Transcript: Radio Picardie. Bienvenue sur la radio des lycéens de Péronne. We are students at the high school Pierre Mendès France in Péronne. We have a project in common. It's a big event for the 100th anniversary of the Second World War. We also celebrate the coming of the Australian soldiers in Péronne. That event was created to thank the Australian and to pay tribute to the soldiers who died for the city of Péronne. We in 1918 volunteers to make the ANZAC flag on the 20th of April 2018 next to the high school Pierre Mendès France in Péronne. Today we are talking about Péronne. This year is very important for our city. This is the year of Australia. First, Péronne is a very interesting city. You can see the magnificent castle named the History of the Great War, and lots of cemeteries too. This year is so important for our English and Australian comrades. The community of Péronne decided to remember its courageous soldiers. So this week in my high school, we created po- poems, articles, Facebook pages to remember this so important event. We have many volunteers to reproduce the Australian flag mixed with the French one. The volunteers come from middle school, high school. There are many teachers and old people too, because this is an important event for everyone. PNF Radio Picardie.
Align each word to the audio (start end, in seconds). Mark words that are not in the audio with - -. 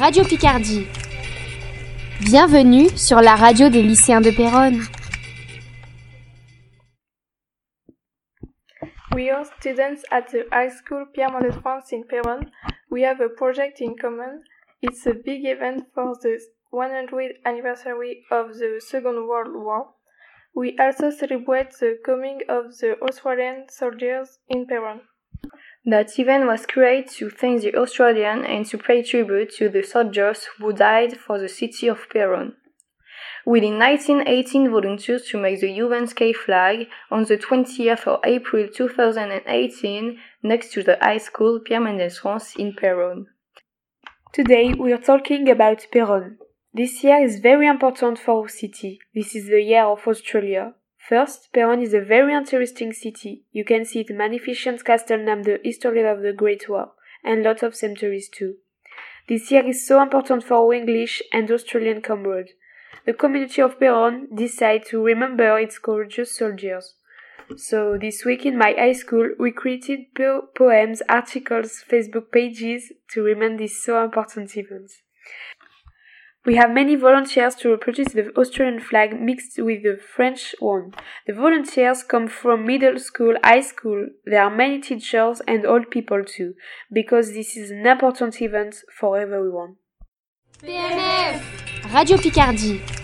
Radio 0.00 0.24
Picardie. 0.24 0.86
Bienvenue 2.20 2.88
sur 2.96 3.20
la 3.20 3.34
radio 3.34 3.68
des 3.68 3.82
lycéens 3.82 4.22
de 4.22 4.30
Péronne. 4.30 4.80
We 9.14 9.28
are 9.28 9.44
students 9.44 10.02
at 10.10 10.22
the 10.32 10.46
high 10.50 10.70
school 10.70 11.04
Pierre 11.12 11.30
Mendès 11.30 11.52
France 11.60 11.92
in 11.92 12.04
Péronne. 12.04 12.50
We 12.90 13.04
have 13.04 13.20
a 13.20 13.28
project 13.28 13.82
in 13.82 13.94
common. 14.00 14.42
It's 14.80 15.06
a 15.06 15.12
big 15.12 15.44
event 15.44 15.84
for 15.92 16.14
the 16.22 16.38
100th 16.72 17.36
anniversary 17.44 18.24
of 18.30 18.54
the 18.54 18.80
Second 18.80 19.28
World 19.28 19.52
War. 19.52 19.88
We 20.54 20.78
also 20.78 21.10
celebrate 21.10 21.72
the 21.78 21.98
coming 22.02 22.40
of 22.48 22.74
the 22.78 22.96
Australian 23.02 23.66
soldiers 23.68 24.38
in 24.48 24.66
Péronne. 24.66 25.02
That 25.86 26.18
event 26.18 26.46
was 26.46 26.66
created 26.66 27.10
to 27.16 27.30
thank 27.30 27.62
the 27.62 27.74
Australian 27.74 28.44
and 28.44 28.66
to 28.66 28.76
pay 28.76 29.02
tribute 29.02 29.54
to 29.56 29.70
the 29.70 29.82
soldiers 29.82 30.46
who 30.58 30.74
died 30.74 31.16
for 31.16 31.38
the 31.38 31.48
city 31.48 31.88
of 31.88 32.08
Péronne. 32.10 32.52
We 33.46 33.60
in 33.66 33.78
1918 33.78 34.70
volunteers 34.70 35.22
to 35.30 35.38
make 35.38 35.60
the 35.60 35.68
ANZAC 35.68 36.34
flag 36.34 36.88
on 37.10 37.24
the 37.24 37.38
20th 37.38 38.06
of 38.06 38.20
April 38.24 38.68
2018 38.68 40.18
next 40.42 40.72
to 40.72 40.82
the 40.82 40.98
high 41.00 41.18
school 41.18 41.60
Pierre 41.60 41.80
Mendès 41.80 42.18
France 42.18 42.54
in 42.56 42.74
Péronne. 42.74 43.24
Today 44.32 44.74
we 44.74 44.92
are 44.92 44.98
talking 44.98 45.48
about 45.48 45.86
Péronne. 45.92 46.36
This 46.74 47.02
year 47.02 47.24
is 47.24 47.40
very 47.40 47.66
important 47.66 48.18
for 48.18 48.42
our 48.42 48.48
city. 48.48 49.00
This 49.14 49.34
is 49.34 49.48
the 49.48 49.62
year 49.62 49.84
of 49.84 50.06
Australia. 50.06 50.74
First, 51.08 51.52
Péronne 51.52 51.82
is 51.82 51.94
a 51.94 52.00
very 52.00 52.34
interesting 52.34 52.92
city. 52.92 53.44
You 53.52 53.64
can 53.64 53.84
see 53.84 54.02
the 54.02 54.14
magnificent 54.14 54.84
castle 54.84 55.18
named 55.18 55.44
the 55.44 55.60
History 55.64 56.06
of 56.06 56.20
the 56.22 56.32
Great 56.32 56.68
War, 56.68 56.92
and 57.24 57.42
lots 57.42 57.62
of 57.62 57.74
cemeteries 57.74 58.28
too. 58.28 58.56
This 59.28 59.50
year 59.50 59.66
is 59.66 59.86
so 59.86 60.02
important 60.02 60.44
for 60.44 60.54
our 60.54 60.74
English 60.74 61.22
and 61.32 61.50
Australian 61.50 62.02
comrades. 62.02 62.52
The 63.06 63.14
community 63.14 63.62
of 63.62 63.78
Péronne 63.78 64.34
decided 64.34 64.86
to 64.88 65.02
remember 65.02 65.58
its 65.58 65.78
courageous 65.78 66.36
soldiers. 66.36 66.94
So 67.56 67.98
this 67.98 68.24
week 68.24 68.46
in 68.46 68.56
my 68.56 68.72
high 68.72 68.92
school, 68.92 69.30
we 69.38 69.50
created 69.50 70.14
po- 70.14 70.48
poems, 70.54 71.02
articles, 71.08 71.82
Facebook 71.88 72.30
pages 72.30 72.92
to 73.12 73.22
remember 73.22 73.62
this 73.62 73.82
so 73.82 74.04
important 74.04 74.56
event. 74.56 74.92
We 76.46 76.56
have 76.56 76.70
many 76.70 76.96
volunteers 76.96 77.54
to 77.56 77.70
reproduce 77.70 78.12
the 78.14 78.30
Australian 78.34 78.80
flag 78.80 79.20
mixed 79.20 79.58
with 79.58 79.82
the 79.82 79.98
French 79.98 80.54
one. 80.58 80.94
The 81.26 81.34
volunteers 81.34 82.02
come 82.02 82.28
from 82.28 82.66
middle 82.66 82.98
school, 82.98 83.34
high 83.44 83.60
school. 83.60 84.08
There 84.24 84.42
are 84.42 84.50
many 84.50 84.80
teachers 84.80 85.42
and 85.46 85.66
old 85.66 85.90
people 85.90 86.24
too, 86.24 86.54
because 86.90 87.34
this 87.34 87.58
is 87.58 87.70
an 87.70 87.86
important 87.86 88.40
event 88.40 88.76
for 88.98 89.18
everyone. 89.18 89.76
PNF 90.62 91.42
Radio 91.92 92.16
Picardie. 92.16 92.99